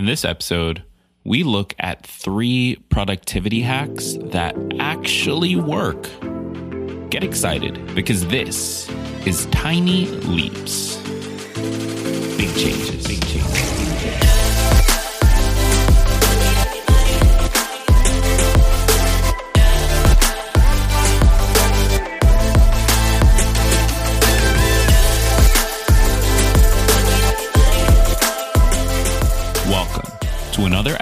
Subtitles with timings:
[0.00, 0.82] In this episode,
[1.24, 6.08] we look at three productivity hacks that actually work.
[7.10, 8.88] Get excited because this
[9.26, 10.96] is Tiny Leaps.
[12.38, 13.69] Big changes, big changes.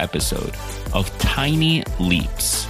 [0.09, 0.57] Episode
[0.95, 2.67] of Tiny Leaps,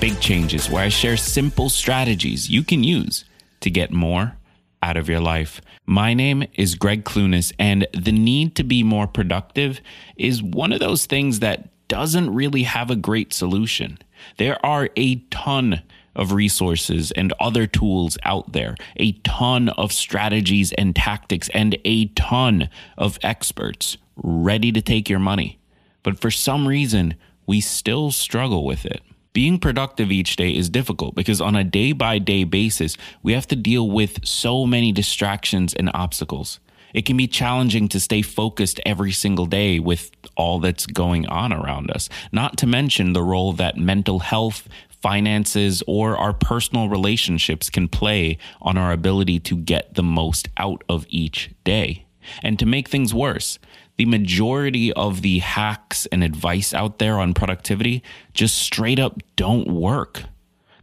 [0.00, 3.26] Big Changes, where I share simple strategies you can use
[3.60, 4.38] to get more
[4.82, 5.60] out of your life.
[5.84, 9.82] My name is Gregg Clunis, and the need to be more productive
[10.16, 13.98] is one of those things that doesn't really have a great solution.
[14.38, 15.82] There are a ton
[16.16, 22.06] of resources and other tools out there, a ton of strategies and tactics, and a
[22.06, 25.59] ton of experts ready to take your money.
[26.02, 27.14] But for some reason,
[27.46, 29.02] we still struggle with it.
[29.32, 33.46] Being productive each day is difficult because on a day by day basis, we have
[33.48, 36.58] to deal with so many distractions and obstacles.
[36.92, 41.52] It can be challenging to stay focused every single day with all that's going on
[41.52, 44.68] around us, not to mention the role that mental health,
[45.00, 50.82] finances, or our personal relationships can play on our ability to get the most out
[50.88, 52.06] of each day.
[52.42, 53.58] And to make things worse,
[53.96, 59.68] the majority of the hacks and advice out there on productivity just straight up don't
[59.68, 60.22] work.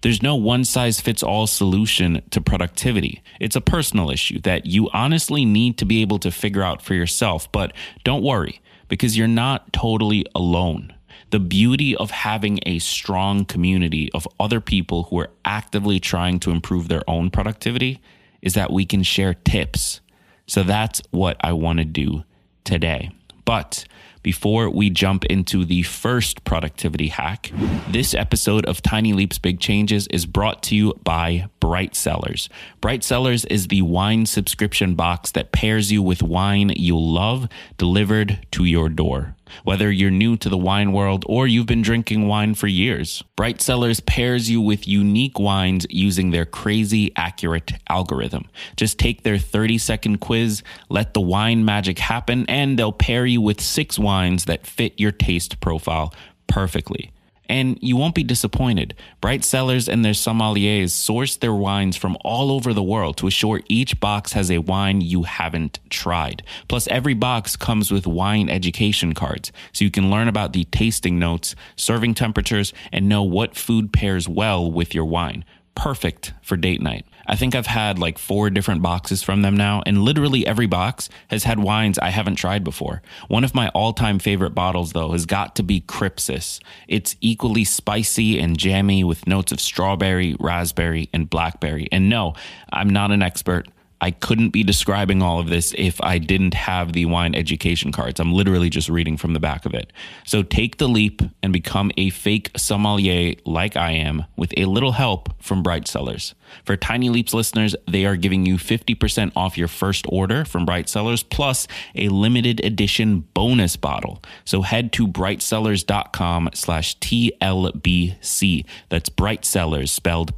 [0.02, 3.24] There's no one size fits all solution to productivity.
[3.40, 6.94] It's a personal issue that you honestly need to be able to figure out for
[6.94, 7.52] yourself.
[7.52, 7.74] But
[8.04, 10.94] don't worry, because you're not totally alone.
[11.32, 16.52] The beauty of having a strong community of other people who are actively trying to
[16.52, 18.00] improve their own productivity
[18.42, 20.00] is that we can share tips.
[20.48, 22.24] So that's what I want to do
[22.64, 23.12] today.
[23.46, 23.86] But
[24.24, 27.52] before we jump into the first productivity hack,
[27.90, 32.50] this episode of Tiny Leaps Big Changes is brought to you by Bright Cellars.
[32.82, 38.46] Bright Cellars is the wine subscription box that pairs you with wine you'll love delivered
[38.52, 39.36] to your door.
[39.64, 43.62] Whether you're new to the wine world or you've been drinking wine for years, Bright
[43.62, 48.46] Cellars pairs you with unique wines using their crazy accurate algorithm.
[48.76, 53.42] Just take their 30 second quiz, let the wine magic happen, and they'll pair you
[53.42, 56.14] with six wines that fit your taste profile
[56.48, 57.12] perfectly
[57.50, 58.96] and you won't be disappointed.
[59.22, 63.62] Bright Cellars and their sommeliers source their wines from all over the world to assure
[63.68, 66.44] each box has a wine you haven't tried.
[66.68, 71.20] Plus, every box comes with wine education cards, so you can learn about the tasting
[71.20, 75.46] notes, serving temperatures, and know what food pairs well with your wine.
[75.78, 77.06] Perfect for date night.
[77.28, 81.08] I think I've had like four different boxes from them now, and literally every box
[81.28, 83.04] has had wines I haven't tried before.
[83.28, 86.60] One of my all time favorite bottles, though, has got to be Crypsis.
[86.88, 91.88] It's equally spicy and jammy with notes of strawberry, raspberry, and blackberry.
[91.92, 92.34] And no,
[92.74, 93.68] I'm not an expert.
[94.02, 98.20] I couldn't be describing all of this if I didn't have the wine education cards.
[98.20, 99.92] I'm literally just reading from the back of it.
[100.26, 104.94] So take the leap and become a fake sommelier like I am with a little
[104.94, 106.36] help from Bright Cellars.
[106.64, 110.90] For Tiny Leaps listeners, they are giving you 50% off your first order from Bright
[110.90, 114.22] Cellars plus a limited edition bonus bottle.
[114.46, 118.66] So head to brightcellars.com slash TLBC.
[118.90, 120.38] That's Bright Cellars spelled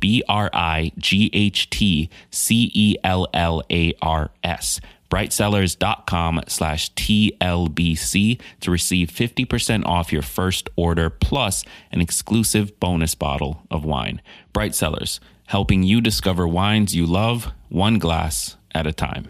[3.49, 13.15] B-R-I-G-H-T-C-E-L-L-A-R-S brightcellars.com slash TLBC to receive 50% off your first order plus an exclusive bonus
[13.15, 14.21] bottle of wine.
[14.53, 19.27] Bright Cellars, helping you discover wines you love one glass at a time.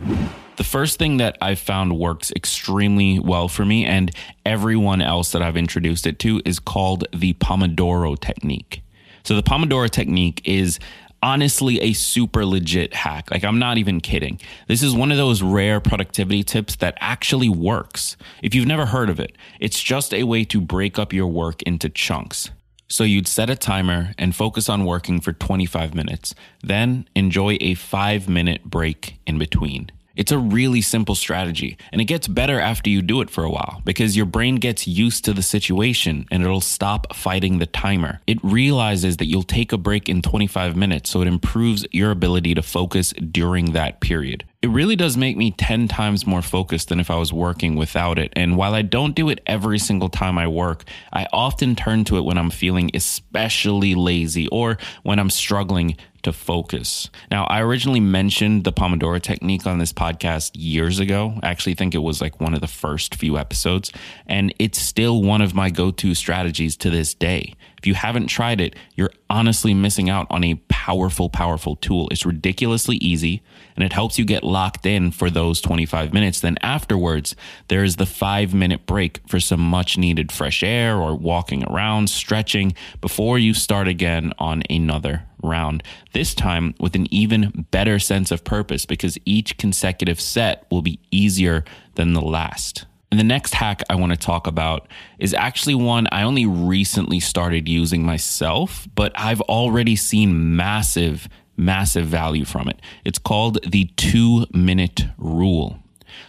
[0.57, 4.11] The first thing that I've found works extremely well for me and
[4.45, 8.83] everyone else that I've introduced it to is called the Pomodoro technique.
[9.23, 10.79] So the Pomodoro technique is
[11.21, 13.31] honestly a super legit hack.
[13.31, 14.39] Like, I'm not even kidding.
[14.67, 18.17] This is one of those rare productivity tips that actually works.
[18.41, 21.61] If you've never heard of it, it's just a way to break up your work
[21.63, 22.51] into chunks.
[22.87, 26.33] So you'd set a timer and focus on working for 25 minutes,
[26.63, 29.91] then enjoy a five minute break in between.
[30.19, 33.49] It's a really simple strategy, and it gets better after you do it for a
[33.49, 38.19] while because your brain gets used to the situation and it'll stop fighting the timer.
[38.27, 42.53] It realizes that you'll take a break in 25 minutes, so it improves your ability
[42.55, 44.43] to focus during that period.
[44.61, 48.19] It really does make me 10 times more focused than if I was working without
[48.19, 48.33] it.
[48.35, 50.83] And while I don't do it every single time I work,
[51.13, 56.33] I often turn to it when I'm feeling especially lazy or when I'm struggling to
[56.33, 57.09] focus.
[57.31, 61.39] Now, I originally mentioned the Pomodoro technique on this podcast years ago.
[61.41, 63.91] I actually think it was like one of the first few episodes,
[64.27, 67.55] and it's still one of my go to strategies to this day.
[67.79, 72.09] If you haven't tried it, you're honestly missing out on a powerful, powerful tool.
[72.11, 73.41] It's ridiculously easy
[73.75, 76.41] and it helps you get locked in for those 25 minutes.
[76.41, 77.37] Then afterwards,
[77.69, 82.09] there is the five minute break for some much needed fresh air or walking around,
[82.09, 85.83] stretching before you start again on another round.
[86.13, 90.99] This time with an even better sense of purpose because each consecutive set will be
[91.11, 91.63] easier
[91.95, 92.85] than the last.
[93.11, 94.87] And the next hack I want to talk about
[95.17, 101.27] is actually one I only recently started using myself, but I've already seen massive,
[101.57, 102.79] massive value from it.
[103.03, 105.79] It's called the two minute rule.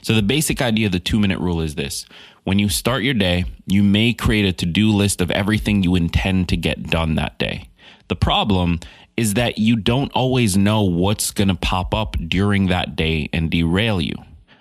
[0.02, 2.06] So, the basic idea of the two minute rule is this
[2.44, 5.94] when you start your day, you may create a to do list of everything you
[5.94, 7.68] intend to get done that day.
[8.10, 8.80] The problem
[9.16, 13.48] is that you don't always know what's going to pop up during that day and
[13.48, 14.16] derail you.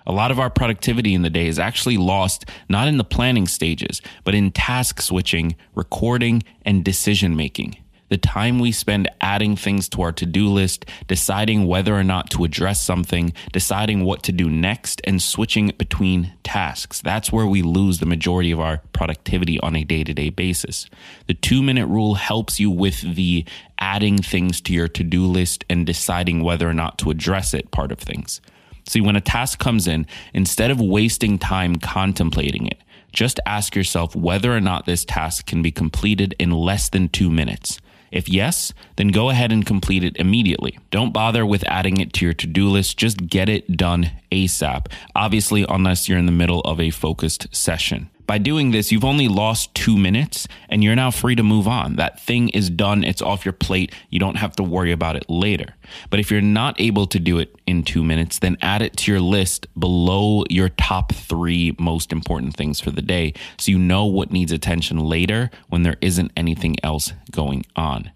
[0.06, 3.48] A lot of our productivity in the day is actually lost not in the planning
[3.48, 7.76] stages, but in task switching, recording, and decision making.
[8.10, 12.28] The time we spend adding things to our to do list, deciding whether or not
[12.30, 17.00] to address something, deciding what to do next, and switching between tasks.
[17.00, 20.90] That's where we lose the majority of our productivity on a day to day basis.
[21.28, 23.44] The two minute rule helps you with the
[23.78, 27.70] adding things to your to do list and deciding whether or not to address it
[27.70, 28.40] part of things.
[28.88, 30.04] See, when a task comes in,
[30.34, 32.80] instead of wasting time contemplating it,
[33.12, 37.30] just ask yourself whether or not this task can be completed in less than two
[37.30, 37.80] minutes.
[38.10, 40.78] If yes, then go ahead and complete it immediately.
[40.90, 44.86] Don't bother with adding it to your to do list, just get it done ASAP.
[45.14, 48.10] Obviously, unless you're in the middle of a focused session.
[48.30, 51.96] By doing this, you've only lost two minutes and you're now free to move on.
[51.96, 53.92] That thing is done, it's off your plate.
[54.08, 55.74] You don't have to worry about it later.
[56.10, 59.10] But if you're not able to do it in two minutes, then add it to
[59.10, 64.06] your list below your top three most important things for the day so you know
[64.06, 68.12] what needs attention later when there isn't anything else going on.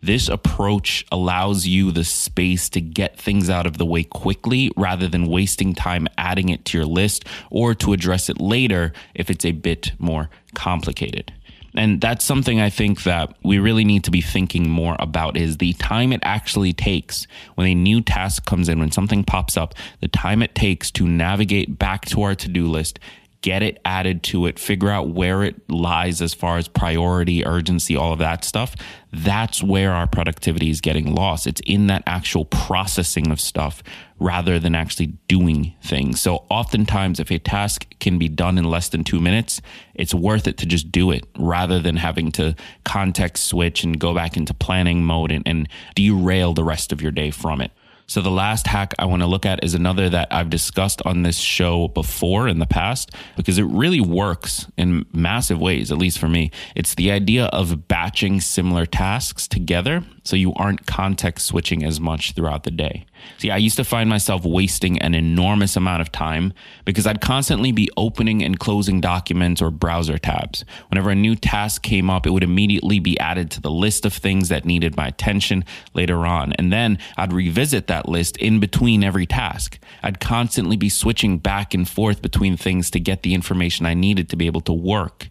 [0.00, 5.08] This approach allows you the space to get things out of the way quickly rather
[5.08, 9.44] than wasting time adding it to your list or to address it later if it's
[9.44, 11.32] a bit more complicated.
[11.74, 15.58] And that's something I think that we really need to be thinking more about is
[15.58, 19.74] the time it actually takes when a new task comes in, when something pops up,
[20.00, 22.98] the time it takes to navigate back to our to do list
[23.40, 27.96] get it added to it, figure out where it lies as far as priority, urgency,
[27.96, 28.74] all of that stuff.
[29.12, 31.46] That's where our productivity is getting lost.
[31.46, 33.82] It's in that actual processing of stuff
[34.18, 36.20] rather than actually doing things.
[36.20, 39.60] So, oftentimes, if a task can be done in less than two minutes,
[39.94, 44.14] it's worth it to just do it rather than having to context switch and go
[44.14, 47.70] back into planning mode and, and derail the rest of your day from it.
[48.08, 51.24] So the last hack I want to look at is another that I've discussed on
[51.24, 56.18] this show before in the past because it really works in massive ways, at least
[56.18, 56.50] for me.
[56.74, 62.32] It's the idea of batching similar tasks together so you aren't context switching as much
[62.32, 63.06] throughout the day.
[63.38, 66.52] See, I used to find myself wasting an enormous amount of time
[66.84, 70.66] because I'd constantly be opening and closing documents or browser tabs.
[70.90, 74.12] Whenever a new task came up, it would immediately be added to the list of
[74.12, 75.64] things that needed my attention
[75.94, 76.52] later on.
[76.52, 79.78] And then I'd revisit that list in between every task.
[80.02, 84.28] I'd constantly be switching back and forth between things to get the information I needed
[84.28, 85.30] to be able to work.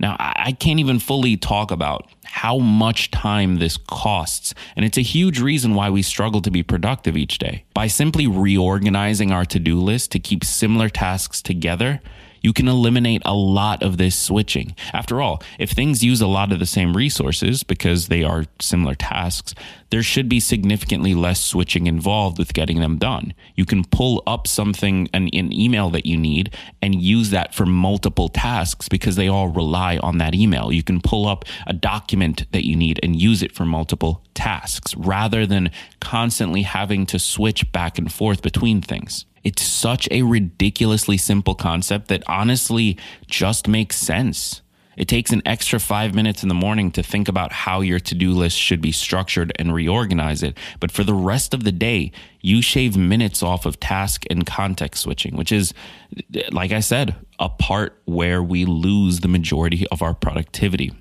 [0.00, 5.02] Now, I can't even fully talk about how much time this costs, and it's a
[5.02, 7.64] huge reason why we struggle to be productive each day.
[7.74, 12.00] By simply reorganizing our to do list to keep similar tasks together,
[12.48, 14.74] you can eliminate a lot of this switching.
[14.94, 18.94] After all, if things use a lot of the same resources because they are similar
[18.94, 19.54] tasks,
[19.90, 23.34] there should be significantly less switching involved with getting them done.
[23.54, 27.66] You can pull up something, an, an email that you need, and use that for
[27.66, 30.72] multiple tasks because they all rely on that email.
[30.72, 34.96] You can pull up a document that you need and use it for multiple tasks
[34.96, 39.26] rather than constantly having to switch back and forth between things.
[39.48, 44.60] It's such a ridiculously simple concept that honestly just makes sense.
[44.98, 48.14] It takes an extra five minutes in the morning to think about how your to
[48.14, 50.58] do list should be structured and reorganize it.
[50.80, 52.12] But for the rest of the day,
[52.42, 55.72] you shave minutes off of task and context switching, which is,
[56.52, 60.92] like I said, a part where we lose the majority of our productivity.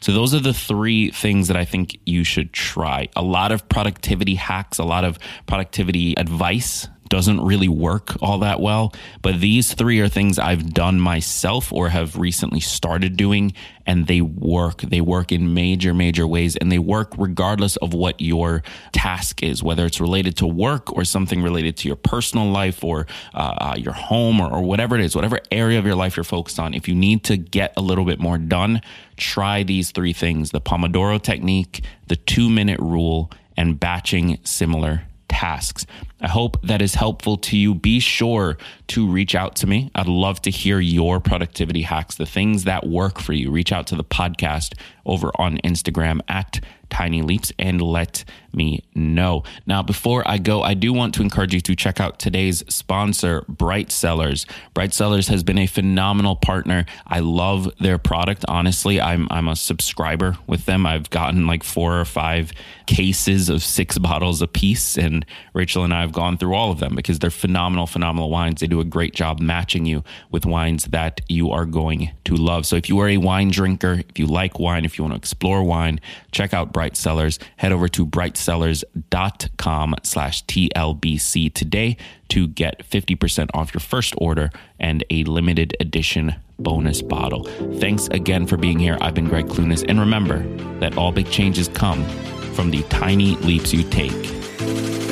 [0.00, 3.10] So those are the three things that I think you should try.
[3.14, 8.60] A lot of productivity hacks, a lot of productivity advice doesn't really work all that
[8.60, 8.92] well.
[9.22, 13.52] But these three are things I've done myself or have recently started doing,
[13.86, 14.82] and they work.
[14.82, 19.62] They work in major, major ways, and they work regardless of what your task is,
[19.62, 23.74] whether it's related to work or something related to your personal life or uh, uh,
[23.76, 26.74] your home or, or whatever it is, whatever area of your life you're focused on.
[26.74, 28.80] If you need to get a little bit more done,
[29.16, 35.02] try these three things the Pomodoro technique, the two minute rule, and batching similar
[35.36, 35.84] tasks.
[36.22, 37.74] I hope that is helpful to you.
[37.74, 39.90] Be sure to reach out to me.
[39.94, 43.50] I'd love to hear your productivity hacks, the things that work for you.
[43.50, 44.72] Reach out to the podcast
[45.04, 48.24] over on Instagram at Tiny Leaps and let
[48.56, 49.44] me know.
[49.66, 53.44] Now, before I go, I do want to encourage you to check out today's sponsor,
[53.48, 54.46] Bright Cellars.
[54.74, 56.86] Bright Cellars has been a phenomenal partner.
[57.06, 58.44] I love their product.
[58.48, 60.86] Honestly, I'm I'm a subscriber with them.
[60.86, 62.52] I've gotten like four or five
[62.86, 66.80] cases of six bottles a piece, and Rachel and I have gone through all of
[66.80, 68.60] them because they're phenomenal, phenomenal wines.
[68.60, 72.64] They do a great job matching you with wines that you are going to love.
[72.64, 75.18] So if you are a wine drinker, if you like wine, if you want to
[75.18, 76.00] explore wine,
[76.32, 77.38] check out Bright Cellars.
[77.56, 81.96] Head over to brightcellars.com slash TLBC today
[82.28, 87.44] to get 50% off your first order and a limited edition bonus bottle.
[87.78, 88.98] Thanks again for being here.
[89.00, 89.86] I've been Gregg Clunis.
[89.88, 90.40] And remember
[90.80, 92.04] that all big changes come
[92.52, 94.12] from the tiny leaps you take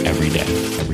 [0.04, 0.40] every day,
[0.80, 0.94] every